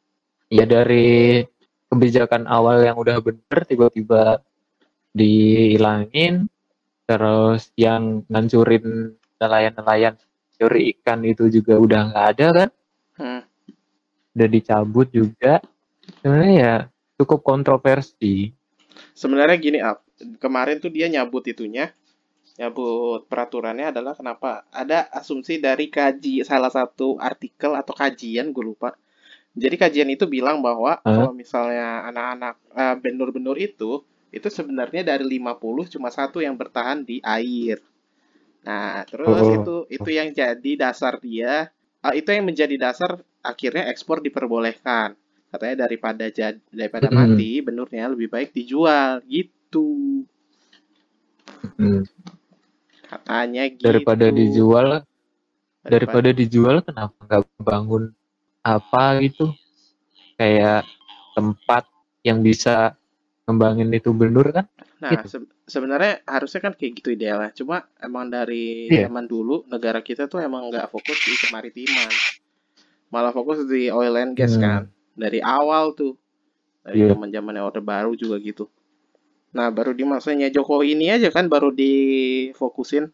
ya 0.49 0.64
dari 0.64 1.45
kebijakan 1.88 2.49
awal 2.49 2.81
yang 2.81 2.97
udah 2.97 3.21
bener 3.21 3.59
tiba-tiba 3.69 4.41
dihilangin 5.12 6.49
terus 7.05 7.69
yang 7.76 8.25
ngancurin 8.33 9.12
nelayan-nelayan 9.37 10.17
curi 10.57 10.97
ikan 10.97 11.21
itu 11.29 11.52
juga 11.52 11.76
udah 11.76 12.00
nggak 12.12 12.26
ada 12.33 12.47
kan 12.55 12.71
Hmm. 13.12 13.45
udah 14.33 14.49
dicabut 14.49 15.05
juga 15.12 15.61
sebenarnya 16.17 16.52
ya 16.57 16.75
cukup 17.23 17.41
kontroversi 17.47 18.52
Sebenarnya 19.17 19.57
gini, 19.57 19.79
Ap. 19.81 20.05
Kemarin 20.37 20.76
tuh 20.76 20.93
dia 20.93 21.09
nyabut 21.09 21.45
itunya. 21.49 21.91
Nyabut 22.61 23.25
peraturannya 23.25 23.88
adalah 23.88 24.12
kenapa? 24.12 24.69
Ada 24.69 25.09
asumsi 25.09 25.57
dari 25.57 25.88
kaji 25.88 26.45
salah 26.45 26.69
satu 26.69 27.17
artikel 27.17 27.73
atau 27.73 27.97
kajian, 27.97 28.52
gue 28.52 28.61
lupa. 28.61 28.93
Jadi 29.57 29.76
kajian 29.81 30.09
itu 30.12 30.25
bilang 30.29 30.61
bahwa 30.61 31.00
Hah? 31.00 31.05
kalau 31.05 31.33
misalnya 31.33 32.09
anak-anak 32.09 32.55
eh, 32.73 32.97
benur-benur 33.00 33.57
itu 33.57 34.05
itu 34.33 34.49
sebenarnya 34.49 35.05
dari 35.05 35.25
50 35.29 35.88
cuma 35.93 36.09
satu 36.09 36.41
yang 36.41 36.57
bertahan 36.57 37.05
di 37.05 37.21
air. 37.21 37.81
Nah, 38.64 39.05
terus 39.09 39.45
Oh. 39.45 39.52
itu 39.57 39.76
itu 39.93 40.11
yang 40.12 40.29
jadi 40.33 40.73
dasar 40.76 41.17
dia 41.21 41.69
eh, 42.05 42.14
itu 42.17 42.29
yang 42.33 42.45
menjadi 42.49 42.76
dasar 42.81 43.21
akhirnya 43.45 43.88
ekspor 43.93 44.21
diperbolehkan. 44.25 45.17
Katanya 45.52 45.85
daripada 45.85 46.25
jad, 46.32 46.56
daripada 46.73 47.06
Mm-mm. 47.06 47.37
mati 47.37 47.61
benurnya 47.61 48.09
lebih 48.09 48.26
baik 48.26 48.56
dijual 48.56 49.21
gitu. 49.28 50.25
Hmm, 51.76 52.02
Katanya 53.04 53.68
gitu. 53.68 53.85
daripada 53.85 54.26
dijual 54.28 54.88
Daripada- 55.85 55.90
daripada 55.92 56.30
dijual 56.32 56.76
kenapa 56.80 57.14
nggak 57.21 57.42
bangun 57.61 58.02
apa 58.62 59.02
gitu 59.21 59.52
kayak 60.35 60.87
tempat 61.35 61.85
yang 62.23 62.40
bisa 62.40 62.94
ngembangin 63.44 63.90
itu 63.90 64.14
benur 64.14 64.47
kan 64.49 64.66
Nah, 65.02 65.11
gitu. 65.12 65.26
se- 65.28 65.50
sebenarnya 65.66 66.23
harusnya 66.25 66.62
kan 66.62 66.73
kayak 66.73 67.02
gitu 67.02 67.11
idealnya. 67.11 67.50
Cuma 67.50 67.82
emang 67.99 68.30
dari 68.30 68.87
Iya. 68.87 69.11
zaman 69.11 69.26
dulu 69.26 69.66
negara 69.66 69.99
kita 69.99 70.30
tuh 70.30 70.38
emang 70.38 70.71
nggak 70.71 70.87
fokus 70.88 71.18
di 71.26 71.35
kemaritiman. 71.37 72.06
Malah 73.11 73.35
fokus 73.35 73.66
di 73.66 73.90
oil 73.90 74.14
and 74.14 74.38
gas 74.38 74.54
Hmm. 74.54 74.62
kan. 74.62 74.82
Dari 75.16 75.40
awal 75.42 75.92
tuh. 75.97 76.16
Dari 76.83 77.04
Iya. 77.07 77.14
zaman 77.14 77.31
zamannya 77.31 77.62
Orde 77.62 77.83
Baru 77.85 78.12
juga 78.19 78.37
gitu. 78.42 78.66
Nah, 79.52 79.69
baru 79.71 79.92
di 79.92 80.02
masanya 80.09 80.49
Jokowi 80.49 80.97
ini 80.97 81.12
aja 81.12 81.28
kan 81.28 81.47
baru 81.47 81.71
difokusin 81.71 83.12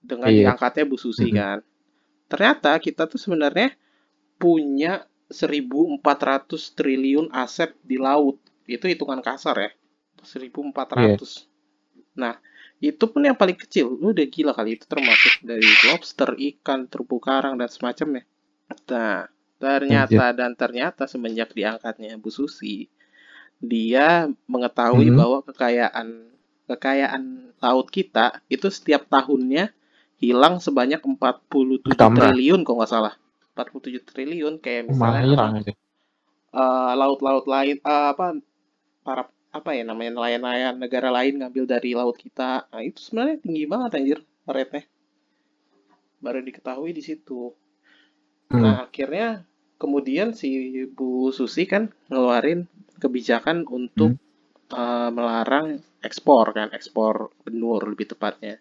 dengan 0.00 0.30
Iya. 0.30 0.54
diangkatnya 0.54 0.84
Bu 0.88 0.96
Susi 0.96 1.30
Mhm. 1.30 1.36
kan. 1.36 1.58
Ternyata 2.30 2.72
kita 2.80 3.04
tuh 3.10 3.18
sebenarnya 3.20 3.74
punya 4.38 5.04
1.400 5.28 6.72
triliun 6.76 7.30
aset 7.34 7.74
di 7.84 7.96
laut. 8.00 8.38
Itu 8.68 8.86
hitungan 8.88 9.20
kasar 9.24 9.56
ya. 9.60 9.70
1.400. 10.24 11.46
Nah, 12.16 12.36
Itu 12.84 13.08
pun 13.08 13.24
yang 13.24 13.38
paling 13.38 13.56
kecil. 13.56 13.96
Lu 13.96 14.12
udah 14.12 14.28
gila 14.28 14.52
kali 14.52 14.76
itu 14.76 14.84
termasuk 14.84 15.40
dari 15.40 15.64
lobster, 15.88 16.36
ikan, 16.36 16.84
terumpu 16.84 17.16
karang 17.16 17.56
dan 17.56 17.70
semacamnya. 17.72 18.28
Nah, 18.92 19.24
ternyata 19.62 20.34
dan 20.36 20.52
ternyata 20.54 21.06
semenjak 21.08 21.50
diangkatnya 21.54 22.18
Bu 22.20 22.28
Susi, 22.28 22.86
dia 23.62 24.28
mengetahui 24.46 25.08
Hmm. 25.10 25.18
bahwa 25.20 25.38
kekayaan 25.46 26.08
kekayaan 26.68 27.22
laut 27.60 27.88
kita 27.92 28.40
itu 28.48 28.68
setiap 28.72 29.08
tahunnya 29.08 29.72
hilang 30.20 30.60
sebanyak 30.60 31.00
47 31.04 31.84
Bertambah. 31.84 32.32
triliun 32.32 32.60
kalau 32.64 32.80
nggak 32.82 32.92
salah. 32.92 33.14
47 33.54 34.02
triliun 34.04 34.54
kayak 34.58 34.90
Malah 34.90 35.22
misalnya 35.22 35.72
eh, 36.54 36.92
laut-laut 37.00 37.44
lain 37.46 37.76
eh, 37.82 38.06
apa 38.14 38.26
para 39.06 39.22
apa 39.54 39.70
ya 39.78 39.86
namanya 39.86 40.18
nelayan-nelayan 40.18 40.74
negara 40.82 41.08
lain 41.14 41.38
ngambil 41.38 41.64
dari 41.68 41.90
laut 41.94 42.16
kita. 42.18 42.66
Nah, 42.72 42.82
itu 42.82 42.98
sebenarnya 42.98 43.36
tinggi 43.38 43.64
banget 43.70 43.90
anjir 43.98 44.18
rate-nya. 44.46 44.82
Baru 46.18 46.40
diketahui 46.42 46.90
di 46.90 47.02
situ. 47.04 47.52
Hmm. 48.52 48.62
Nah, 48.62 48.74
akhirnya 48.86 49.44
kemudian 49.80 50.32
si 50.36 50.48
Bu 50.88 51.32
Susi 51.34 51.64
kan 51.68 51.90
ngeluarin 52.08 52.66
kebijakan 53.02 53.64
untuk 53.68 54.16
eh, 54.74 55.10
melarang 55.12 55.78
ekspor 56.00 56.50
kan, 56.56 56.68
ekspor 56.72 57.30
benur 57.44 57.84
lebih 57.84 58.10
tepatnya. 58.16 58.58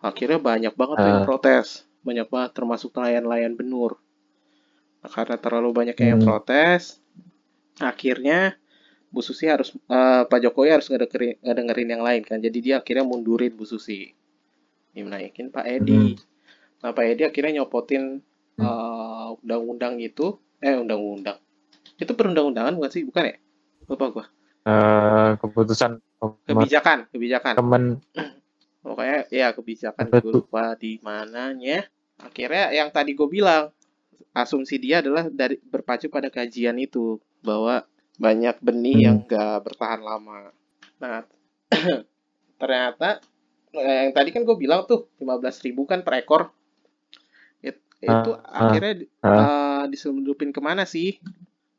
Akhirnya 0.00 0.38
banyak 0.38 0.74
banget 0.78 0.96
tuh 1.02 1.08
yang 1.10 1.22
Ah. 1.22 1.26
protes, 1.28 1.66
banyak 2.06 2.26
banget 2.30 2.50
termasuk 2.54 2.94
nelayan-nelayan 2.94 3.54
benur. 3.58 3.98
Nah, 5.02 5.10
karena 5.12 5.36
terlalu 5.36 5.70
banyak 5.74 5.96
yang 5.98 6.18
Hmm. 6.22 6.26
protes, 6.26 6.98
akhirnya 7.80 8.56
Bu 9.12 9.20
Susi 9.24 9.46
harus 9.48 9.72
eh, 9.88 10.22
Pak 10.28 10.38
Jokowi 10.42 10.68
harus 10.72 10.88
ngedengerin, 10.90 11.40
ngedengerin 11.42 11.88
yang 11.94 12.02
lain 12.04 12.22
kan. 12.26 12.38
Jadi 12.40 12.58
dia 12.62 12.74
akhirnya 12.82 13.04
mundurin 13.06 13.52
Bu 13.54 13.64
Susi. 13.64 14.12
Dinaikin 14.94 15.52
Pak 15.52 15.66
Edi. 15.66 16.16
Nah, 16.80 16.90
Pak 16.96 17.04
Edi 17.04 17.22
akhirnya 17.24 17.62
nyopotin 17.62 18.20
eh, 18.56 18.95
undang-undang 19.42 19.98
itu, 20.00 20.38
eh 20.60 20.76
undang-undang. 20.76 21.38
Itu 21.96 22.12
perundang-undangan 22.12 22.76
bukan 22.76 22.90
sih? 22.92 23.02
Bukan 23.04 23.22
ya? 23.24 23.36
Lupa 23.88 24.06
gua. 24.12 24.24
Eh, 24.66 25.30
keputusan 25.38 26.02
Kebijakan, 26.48 27.06
kebijakan. 27.12 27.54
teman 27.54 27.82
Pokoknya 28.86 29.26
ya 29.30 29.50
kebijakan 29.50 30.10
gue 30.14 30.32
lupa 30.32 30.78
di 30.78 30.98
mananya. 31.02 31.86
Akhirnya 32.22 32.70
yang 32.70 32.88
tadi 32.94 33.12
gue 33.18 33.26
bilang, 33.26 33.74
asumsi 34.30 34.78
dia 34.78 35.02
adalah 35.02 35.26
dari 35.26 35.58
berpacu 35.58 36.06
pada 36.06 36.30
kajian 36.30 36.78
itu 36.78 37.18
bahwa 37.42 37.82
banyak 38.16 38.56
benih 38.62 38.94
Hmm. 38.96 39.04
yang 39.04 39.16
gak 39.26 39.66
bertahan 39.66 40.00
lama. 40.00 40.54
Nah, 41.02 41.26
ternyata 42.62 43.20
eh, 43.76 44.08
yang 44.08 44.12
tadi 44.16 44.30
kan 44.32 44.42
gue 44.46 44.56
bilang 44.56 44.88
tuh 44.88 45.12
15.000 45.20 45.76
kan 45.84 46.00
per 46.00 46.24
ekor. 46.24 46.55
It- 48.06 48.12
itu 48.22 48.30
Ah, 48.58 48.64
akhirnya 48.64 48.92
ah. 49.22 49.38
eh, 49.40 49.84
diselundupin 49.92 50.50
ke 50.56 50.60
mana 50.68 50.84
sih? 50.94 51.08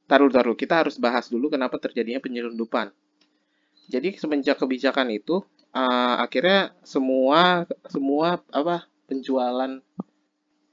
Taruh, 0.10 0.32
taruh. 0.36 0.56
Kita 0.62 0.76
harus 0.82 0.96
bahas 1.06 1.26
dulu 1.34 1.48
kenapa 1.56 1.78
terjadinya 1.86 2.22
penyelundupan. 2.26 2.88
Jadi 3.94 4.10
semenjak 4.22 4.56
kebijakan 4.62 5.10
itu, 5.20 5.36
eh, 5.76 6.16
akhirnya 6.26 6.60
semua 6.94 7.42
semua 7.94 8.28
apa 8.60 8.76
penjualan 9.10 9.72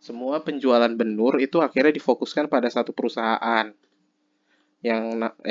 semua 0.06 0.36
penjualan 0.46 0.92
benur 1.00 1.34
itu 1.46 1.58
akhirnya 1.66 1.92
difokuskan 1.98 2.46
pada 2.54 2.68
satu 2.76 2.90
perusahaan 2.98 3.66
yang 4.88 5.04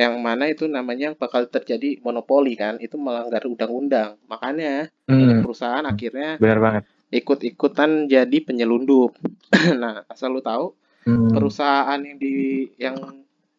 yang 0.03 0.13
mana 0.27 0.45
itu 0.53 0.63
namanya 0.77 1.09
bakal 1.21 1.41
terjadi 1.49 1.89
monopoli 2.05 2.53
kan 2.61 2.77
itu 2.85 2.95
melanggar 3.05 3.41
undang-undang 3.49 4.09
makanya 4.31 4.73
Hmm, 5.07 5.43
perusahaan 5.43 5.85
akhirnya 5.93 6.29
benar 6.41 6.59
banget. 6.65 6.83
Ikut-ikutan 7.13 8.09
jadi 8.09 8.37
penyelundup 8.41 9.13
nah 9.81 10.01
asal 10.09 10.33
lu 10.33 10.41
tahu 10.41 10.73
Hmm. 11.03 11.35
perusahaan 11.35 11.99
yang 11.99 12.15
di 12.15 12.31
yang 12.79 12.95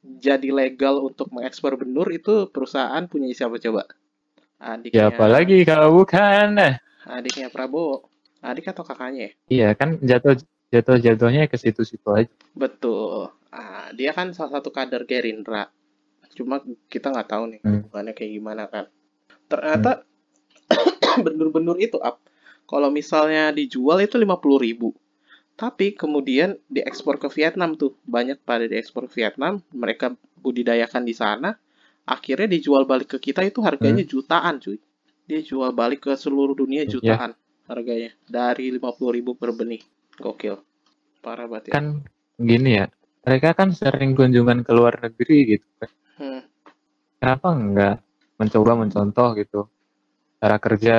jadi 0.00 0.48
legal 0.48 1.04
untuk 1.04 1.28
mengekspor 1.28 1.76
benur 1.76 2.08
itu 2.08 2.48
perusahaan 2.48 3.04
punya 3.04 3.28
siapa 3.36 3.60
coba 3.60 3.84
adiknya 4.56 5.12
Siapa 5.12 5.28
lagi 5.28 5.60
kalau 5.60 5.92
bukan? 5.92 6.56
Adiknya 7.04 7.52
Prabowo 7.52 8.08
adik 8.40 8.72
atau 8.72 8.80
kakaknya 8.80 9.28
ya 9.28 9.32
Iya 9.52 9.68
kan 9.76 10.00
jatuh 10.00 10.40
jatuh 10.72 10.96
jatuhnya 10.96 11.44
ke 11.44 11.60
situ-situ 11.60 12.08
aja. 12.08 12.32
betul 12.56 13.28
ah, 13.52 13.92
dia 13.92 14.16
kan 14.16 14.32
salah 14.32 14.56
satu 14.56 14.72
kader 14.72 15.04
Gerindra 15.04 15.68
cuma 16.32 16.64
kita 16.88 17.12
nggak 17.12 17.28
tahu 17.28 17.44
nih 17.52 17.60
Hmm. 17.60 17.84
hubungannya 17.84 18.16
kayak 18.16 18.32
gimana 18.34 18.62
kan 18.72 18.88
ternyata 19.46 20.00
benur-benur 21.24 21.76
itu 21.76 22.00
up 22.00 22.24
kalau 22.70 22.88
misalnya 22.92 23.50
dijual 23.54 23.98
itu 24.04 24.16
50.000 24.20 24.58
ribu 24.60 24.88
tapi 25.54 25.94
kemudian 25.94 26.58
diekspor 26.66 27.16
ke 27.22 27.28
Vietnam 27.30 27.78
tuh 27.78 27.94
banyak 28.06 28.42
pada 28.42 28.66
diekspor 28.66 29.06
ke 29.10 29.22
Vietnam 29.22 29.62
mereka 29.70 30.14
budidayakan 30.42 31.02
di 31.06 31.14
sana 31.14 31.54
akhirnya 32.04 32.48
dijual 32.50 32.84
balik 32.84 33.16
ke 33.16 33.18
kita 33.30 33.40
itu 33.46 33.60
harganya 33.64 34.02
jutaan 34.04 34.60
cuy 34.60 34.78
dia 35.28 35.40
jual 35.40 35.70
balik 35.72 36.10
ke 36.10 36.12
seluruh 36.18 36.52
dunia 36.58 36.84
Iya. 36.84 36.92
jutaan 37.00 37.30
harganya 37.70 38.10
dari 38.28 38.68
50.000 38.74 39.14
ribu 39.16 39.32
per 39.38 39.50
benih 39.56 39.80
gokil 40.20 40.56
parah 41.24 41.46
banget 41.48 41.72
ya 41.72 41.74
Kan 41.74 41.86
gini 42.38 42.70
ya. 42.80 42.86
Mereka 43.24 43.56
kan 43.56 43.72
sering 43.72 44.12
kunjungan 44.12 44.60
ke 44.66 44.72
luar 44.76 45.00
negeri 45.00 45.56
gitu. 45.56 45.66
kan. 45.80 45.90
Hmm. 46.20 46.40
Kenapa 47.20 47.48
enggak 47.56 47.96
mencoba 48.36 48.72
mencontoh 48.76 49.28
gitu 49.40 49.60
cara 50.38 50.56
kerja 50.60 50.96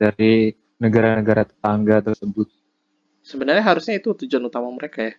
dari 0.00 0.50
negara-negara 0.78 1.42
tetangga 1.46 2.00
tersebut? 2.02 2.48
sebenarnya 3.20 3.60
harusnya 3.60 3.94
itu 4.00 4.14
tujuan 4.24 4.44
utama 4.48 4.70
mereka 4.72 5.04
ya 5.04 5.14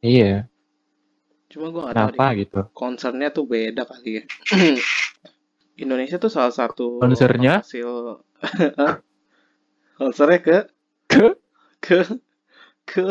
Iya, 0.00 0.32
cuma 1.52 1.68
gue 1.68 1.82
nggak 1.84 1.96
tahu 1.98 2.08
kenapa 2.08 2.24
deh. 2.24 2.38
gitu? 2.40 2.60
concernnya 2.72 3.28
tuh 3.28 3.44
beda 3.44 3.82
kali 3.84 4.10
ya 4.16 4.24
Indonesia 5.84 6.16
tuh 6.16 6.32
salah 6.32 6.54
satu 6.54 7.00
Concernnya? 7.04 7.60
hasil 7.60 7.90
concernnya 10.00 10.40
ke 10.40 10.56
Ke? 11.10 11.26
ke 11.84 12.00
ke 12.86 13.08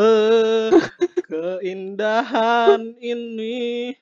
keindahan 1.29 2.81
ini 2.97 3.93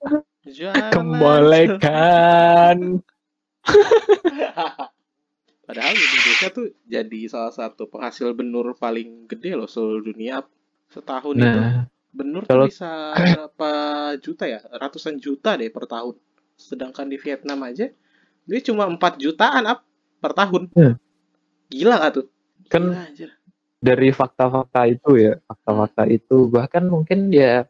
Jalan 0.44 0.92
Kemolekan. 0.92 2.78
Padahal 5.64 5.92
Indonesia 5.92 6.48
tuh 6.52 6.66
jadi 6.84 7.20
salah 7.26 7.48
satu 7.50 7.88
penghasil 7.88 8.30
benur 8.32 8.76
paling 8.76 9.24
gede 9.24 9.56
loh 9.56 9.64
seluruh 9.64 10.04
dunia. 10.04 10.44
Setahun 10.92 11.34
itu 11.34 11.44
Nah, 11.48 11.88
benur 12.12 12.44
kalau- 12.44 12.68
tuh 12.68 12.70
bisa 12.70 12.92
berapa 13.16 13.72
juta 14.20 14.44
ya? 14.44 14.60
Ratusan 14.70 15.16
juta 15.16 15.56
deh 15.56 15.72
per 15.72 15.88
tahun. 15.88 16.14
Sedangkan 16.54 17.08
di 17.08 17.16
Vietnam 17.16 17.64
aja 17.64 17.88
dia 18.44 18.60
cuma 18.60 18.84
4 18.84 19.16
jutaan 19.16 19.64
up 19.64 19.80
per 20.20 20.32
tahun. 20.32 20.68
Hmm. 20.76 20.94
Gila 21.68 21.96
gak 21.98 22.12
tuh? 22.14 22.26
kan 22.64 22.80
Gila 22.92 23.00
anjir. 23.08 23.30
dari 23.78 24.08
fakta-fakta 24.08 24.88
itu 24.88 25.10
ya, 25.16 25.36
fakta-fakta 25.44 26.08
itu 26.08 26.48
bahkan 26.48 26.84
mungkin 26.84 27.28
ya 27.28 27.68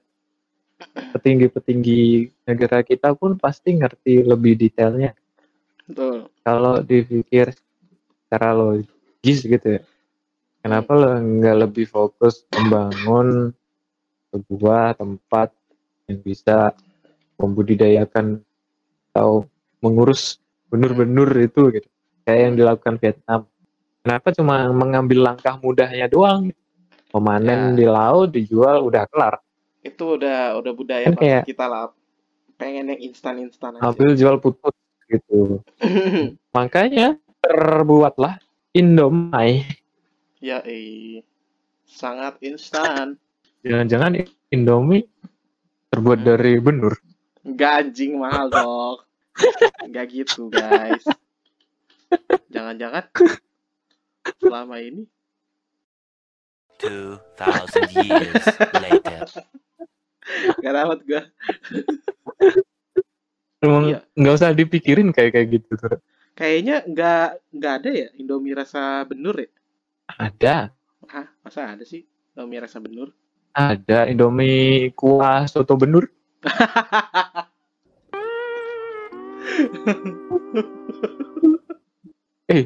petinggi-petinggi 1.11 2.03
negara 2.45 2.83
kita 2.83 3.15
pun 3.15 3.35
pasti 3.35 3.75
ngerti 3.75 4.23
lebih 4.23 4.55
detailnya. 4.55 5.15
Betul. 5.87 6.31
Kalau 6.43 6.81
dipikir 6.81 7.55
secara 8.25 8.51
logis 8.53 9.39
gitu 9.41 9.67
ya, 9.69 9.81
kenapa 10.61 10.91
lo 10.93 11.13
nggak 11.15 11.57
lebih 11.61 11.87
fokus 11.87 12.45
membangun 12.51 13.53
sebuah 14.31 14.97
tempat 14.97 15.53
yang 16.07 16.19
bisa 16.21 16.75
membudidayakan 17.37 18.43
atau 19.11 19.47
mengurus 19.79 20.41
benur-benur 20.69 21.31
itu 21.39 21.71
gitu, 21.71 21.89
kayak 22.25 22.41
yang 22.43 22.55
dilakukan 22.55 22.97
Vietnam. 22.99 23.41
Kenapa 24.03 24.29
cuma 24.33 24.69
mengambil 24.69 25.25
langkah 25.25 25.57
mudahnya 25.57 26.05
doang? 26.07 26.51
Memanen 27.15 27.73
Ya. 27.73 27.77
di 27.79 27.87
laut, 27.87 28.29
dijual, 28.29 28.83
udah 28.83 29.07
kelar. 29.07 29.39
Itu 29.81 30.19
udah 30.19 30.59
udah 30.59 30.73
budaya 30.75 31.07
Kan 31.09 31.17
kayak- 31.17 31.47
kita 31.47 31.65
lah. 31.65 31.95
Pengen 32.55 32.91
yang 32.91 33.01
instan-instan 33.01 33.79
aja. 33.79 33.87
Ambil 33.87 34.15
jual 34.15 34.37
putus 34.39 34.75
gitu. 35.07 35.63
Makanya 36.57 37.17
terbuatlah 37.45 38.41
Indomie. 38.73 39.69
ya 40.41 40.61
eh 40.61 41.21
sangat 41.85 42.37
instan. 42.41 43.17
Jangan-jangan 43.61 44.21
Indomie 44.49 45.05
terbuat 45.89 46.21
Hmm. 46.21 46.27
dari 46.27 46.53
benur. 46.59 46.95
Gajing 47.43 48.17
mahal 48.17 48.49
dong. 48.49 48.99
Enggak 49.81 50.11
gitu, 50.11 50.49
guys. 50.49 51.05
Jangan-jangan 52.49 53.05
selama 54.39 54.77
ini 54.79 55.05
2,000 56.77 57.89
years 57.95 58.45
later. 58.75 59.21
gak 60.59 60.75
dapat 60.75 60.99
gua. 61.05 61.23
Emang 63.61 63.85
Iya. 63.89 63.99
nggak 64.13 64.35
usah 64.35 64.53
dipikirin 64.53 65.09
kayak 65.11 65.33
kayak 65.33 65.49
gitu. 65.53 65.73
Tur. 65.75 66.01
Kayak 66.35 66.39
Kayaknya 66.39 66.77
nggak 66.91 67.25
nggak 67.57 67.73
ada 67.79 67.91
ya 68.01 68.09
Indomie 68.21 68.55
rasa 68.61 68.81
benur 69.09 69.37
ya? 69.45 69.49
Ada, 70.19 70.57
Hah, 71.13 71.27
masa 71.45 71.61
ada 71.73 71.85
sih 71.93 72.03
Indomie 72.35 72.61
rasa 72.65 72.79
benur? 72.85 73.09
ada 73.55 73.99
Indomie 74.11 74.91
kuah 74.99 75.47
soto 75.53 75.75
benur. 75.81 76.05
eh, 82.55 82.65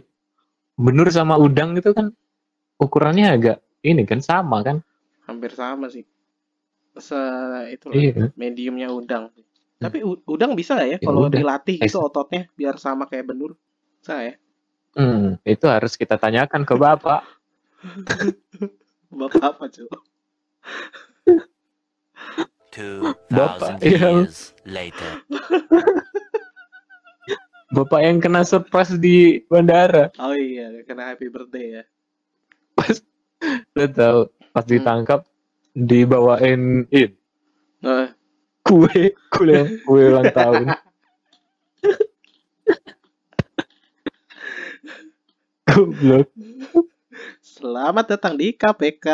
benur 0.79 1.09
sama 1.13 1.35
udang 1.39 1.77
itu 1.79 1.91
kan 1.97 2.07
ukurannya 2.81 3.27
agak 3.37 3.57
ini 3.85 4.03
kan 4.09 4.21
sama 4.23 4.59
kan? 4.67 4.77
Hampir 5.29 5.53
sama 5.55 5.87
sih. 5.95 6.05
Se 6.99 7.19
itu 7.75 7.87
Iya. 7.95 8.33
mediumnya 8.41 8.89
udang. 8.91 9.31
Tapi 9.79 10.03
u- 10.03 10.23
udang 10.27 10.59
bisa 10.59 10.75
nggak 10.75 10.89
ya 10.91 10.99
Ya 10.99 11.07
kalau 11.07 11.31
udah. 11.31 11.39
dilatih 11.39 11.79
itu 11.79 11.99
ototnya 12.03 12.51
biar 12.59 12.75
sama 12.83 13.07
kayak 13.07 13.31
benur? 13.31 13.55
Bisa 14.03 14.15
ya? 14.27 14.35
Hmm, 14.99 15.39
itu 15.47 15.67
harus 15.71 15.95
kita 15.95 16.19
tanyakan 16.19 16.67
ke 16.67 16.75
bapak. 16.75 17.23
Bapak 19.09 19.41
apa 19.41 19.65
coba? 19.73 19.99
2,000 22.75 23.33
Bapak, 23.33 23.81
years 23.81 24.53
later. 24.69 25.23
Bapak 27.69 28.01
yang 28.01 28.19
kena 28.19 28.43
surprise 28.49 28.97
di 28.97 29.45
bandara. 29.47 30.09
Oh 30.19 30.33
iya, 30.33 30.73
kena 30.89 31.09
happy 31.13 31.29
birthday 31.29 31.81
ya. 31.81 31.85
Lo 33.77 33.85
tahu 33.87 34.21
pas 34.51 34.65
Hmm. 34.67 34.73
ditangkap 34.73 35.21
dibawain 35.73 36.89
in 36.91 37.15
Nah, 37.79 38.11
kue 38.69 39.17
kue 39.33 39.59
kue 39.89 40.03
ulang 40.13 40.29
tahun. 40.29 40.77
Goblok. 45.69 46.29
selamat 47.41 48.05
datang 48.17 48.37
di 48.37 48.53
KPK. 48.53 49.07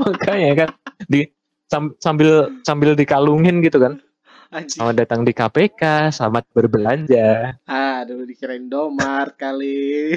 Makanya 0.00 0.50
kan 0.54 0.70
di 1.10 1.26
sam- 1.66 1.98
sambil 1.98 2.62
sambil 2.62 2.94
dikalungin 2.94 3.58
gitu 3.60 3.82
kan. 3.82 3.98
Anjing. 4.48 4.80
Selamat 4.80 4.96
datang 5.04 5.20
di 5.28 5.32
KPK, 5.36 6.08
selamat 6.08 6.48
berbelanja. 6.56 7.60
Ah, 7.68 8.00
dulu 8.08 8.24
dikirain 8.24 8.64
Domar 8.70 9.36
kali. 9.36 10.16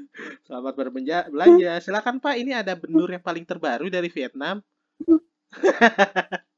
Selamat 0.46 0.74
berbelanja. 0.76 1.30
Belanja. 1.30 1.72
Silakan 1.82 2.20
Pak, 2.22 2.36
ini 2.38 2.52
ada 2.56 2.76
benur 2.78 3.10
yang 3.12 3.24
paling 3.24 3.46
terbaru 3.46 3.90
dari 3.90 4.10
Vietnam. 4.10 4.62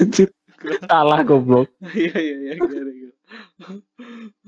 Anjir. 0.00 0.30
Salah 0.90 1.20
goblok. 1.22 1.68
Iya 1.92 2.16
iya 2.16 2.56
iya. 2.56 3.10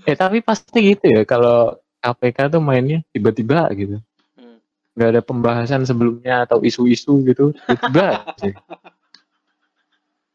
Eh 0.09 0.17
tapi 0.17 0.41
pasti 0.41 0.95
gitu 0.95 1.05
ya 1.05 1.23
kalau 1.29 1.77
KPK 2.01 2.59
tuh 2.59 2.63
mainnya 2.63 3.05
tiba-tiba 3.13 3.69
gitu. 3.77 4.01
Hmm. 4.39 4.59
Nggak 4.97 5.09
ada 5.13 5.23
pembahasan 5.23 5.83
sebelumnya 5.85 6.49
atau 6.49 6.63
isu-isu 6.65 7.21
gitu. 7.27 7.53
Tiba-tiba. 7.53 8.25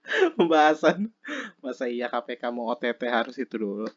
Pembahasan. 0.37 1.09
Masa 1.57 1.89
iya 1.89 2.05
KPK 2.05 2.53
mau 2.53 2.69
OTT 2.69 3.01
harus 3.09 3.35
itu 3.41 3.55
dulu. 3.57 3.89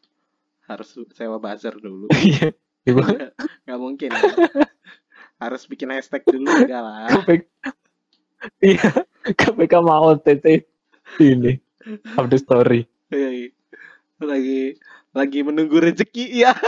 Harus 0.67 0.99
sewa 1.15 1.39
buzzer 1.39 1.73
dulu. 1.79 2.11
Iya. 2.17 2.51
Nggak, 2.87 3.35
nggak 3.67 3.79
mungkin. 3.83 4.09
ya. 4.15 4.23
Harus 5.43 5.67
bikin 5.67 5.91
hashtag 5.91 6.23
dulu 6.23 6.47
enggak 6.47 6.79
lah. 6.79 7.11
Iya. 8.63 9.03
KPK 9.27 9.73
mau 9.83 10.15
OTT 10.15 10.63
ini. 11.19 11.59
Update 12.15 12.47
story. 12.47 12.87
Iya, 13.11 13.29
iya. 13.31 13.51
Lagi 14.23 14.79
lagi 15.11 15.39
menunggu 15.43 15.83
rezeki 15.83 16.47
ya. 16.47 16.55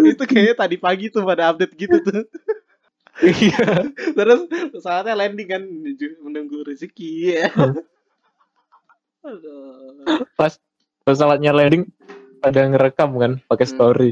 itu 0.00 0.22
kayaknya 0.22 0.54
tadi 0.54 0.76
pagi 0.78 1.10
tuh 1.10 1.26
pada 1.26 1.50
update 1.50 1.74
gitu 1.74 1.98
tuh. 1.98 2.24
Iya. 3.18 3.90
Terus 4.18 4.40
saatnya 4.78 5.18
landing 5.18 5.48
kan 5.48 5.62
menuju- 5.62 6.22
menunggu 6.22 6.62
rezeki 6.62 7.12
ya. 7.34 7.50
Aduh. 9.26 10.24
Pesawatnya 11.04 11.52
landing 11.52 11.90
pada 12.40 12.64
ngerekam 12.64 13.10
kan 13.18 13.32
pakai 13.44 13.66
Hmm. 13.68 13.74
story. 13.74 14.10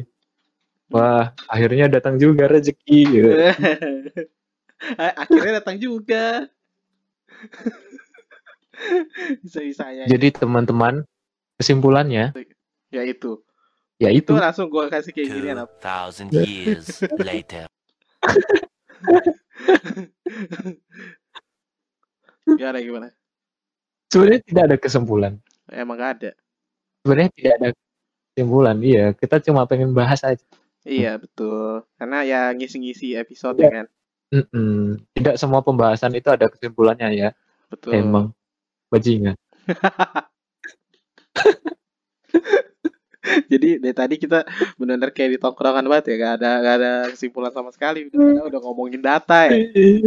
Wah, 0.89 1.37
akhirnya 1.47 1.89
datang 1.89 2.17
juga 2.17 2.49
rezeki 2.49 2.99
gitu. 3.09 3.29
Akhirnya 5.21 5.61
datang 5.61 5.77
juga. 5.77 6.49
Bisa-bisanya. 9.45 10.09
Jadi 10.09 10.33
teman-teman 10.33 11.05
kesimpulannya 11.59 12.33
ya 12.89 13.03
itu. 13.05 13.43
ya 13.99 14.09
Itu 14.15 14.33
itu 14.33 14.41
langsung 14.41 14.71
gue 14.71 14.87
kasih 14.89 15.11
kayak 15.13 15.29
gini 15.29 15.49
apa? 15.53 15.67
2,000 16.09 16.31
years 16.33 16.87
later. 17.19 17.67
Gimana 22.49 22.81
gimana? 22.81 23.09
sebenarnya 24.09 24.41
tidak 24.45 24.63
ada 24.73 24.77
kesimpulan. 24.81 25.33
Emang 25.69 26.01
gak 26.01 26.13
ada. 26.21 26.33
Sebenarnya 27.05 27.31
tidak 27.37 27.53
ada 27.61 27.69
kesimpulan. 28.33 28.77
Iya, 28.81 29.13
kita 29.13 29.37
cuma 29.45 29.69
pengen 29.69 29.93
bahas 29.93 30.25
aja. 30.25 30.41
Iya 30.89 31.21
betul. 31.21 31.85
Karena 32.01 32.25
ya 32.25 32.49
ngisi-ngisi 32.57 33.13
episode 33.21 33.61
kan. 33.61 33.87
Mm-mm. 34.33 34.97
Tidak 35.13 35.37
semua 35.37 35.61
pembahasan 35.61 36.17
itu 36.17 36.33
ada 36.33 36.49
kesimpulannya 36.49 37.13
ya. 37.13 37.31
Betul. 37.69 37.93
Emang 38.01 38.33
bajingan. 38.89 39.37
Jadi 43.53 43.69
dari 43.83 43.95
tadi 43.95 44.15
kita 44.17 44.45
benar-benar 44.81 45.11
kayak 45.13 45.31
di 45.37 45.39
tongkrongan 45.41 45.85
banget 45.87 46.05
ya, 46.11 46.15
gak 46.19 46.35
ada 46.41 46.51
gak 46.65 46.75
ada 46.81 46.93
kesimpulan 47.13 47.53
sama 47.53 47.71
sekali. 47.75 48.09
Udah, 48.13 48.49
udah 48.49 48.61
ngomongin 48.63 49.01
data 49.05 49.49
ya. 49.49 49.57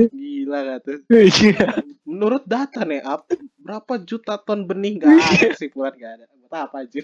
Gila 0.09 0.59
gak 0.65 0.79
tuh? 0.85 0.97
Iya. 1.09 1.67
Menurut 2.03 2.43
data 2.43 2.81
nih, 2.83 3.01
ap- 3.05 3.29
berapa 3.61 3.93
juta 4.01 4.35
ton 4.41 4.65
benih 4.65 4.99
gak 4.99 5.13
ada 5.13 5.45
kesimpulan 5.53 5.93
gak 5.95 6.13
ada. 6.21 6.25
Buat 6.41 6.53
apa 6.67 6.75
aja? 6.83 7.01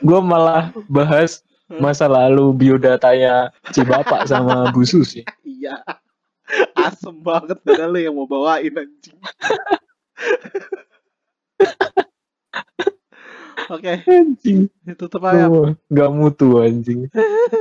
Gue 0.00 0.20
malah 0.24 0.72
bahas 0.88 1.44
masa 1.66 2.06
lalu 2.06 2.54
biodatanya 2.54 3.50
si 3.74 3.82
bapak 3.82 4.30
sama 4.30 4.70
Bu 4.70 4.86
Susi. 4.86 5.26
Iya. 5.42 5.82
Asem 6.78 7.18
banget 7.26 7.58
padahal 7.66 7.90
lu 7.90 7.98
yang 7.98 8.14
mau 8.14 8.30
bawain 8.30 8.70
anjing. 8.70 9.18
Oke, 13.66 14.02
Anjing. 14.02 14.70
tutup 14.94 15.22
aja. 15.22 15.46
Wah, 15.46 15.74
Gak 15.86 16.10
mutu 16.10 16.58
anjing. 16.58 17.10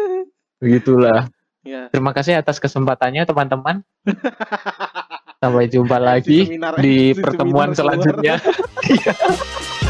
Begitulah. 0.62 1.30
Ya. 1.66 1.90
Terima 1.90 2.14
kasih 2.14 2.38
atas 2.38 2.62
kesempatannya 2.62 3.26
teman-teman. 3.26 3.82
Sampai 5.38 5.66
jumpa 5.66 5.98
lagi 6.14 6.46
Si 6.46 6.54
seminar- 6.54 6.78
di 6.78 7.12
si 7.12 7.18
pertemuan 7.18 7.74
selanjutnya. 7.74 8.38